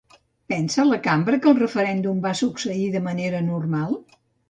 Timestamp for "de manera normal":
2.99-3.99